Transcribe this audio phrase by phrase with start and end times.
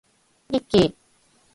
[0.49, 0.95] ミッキー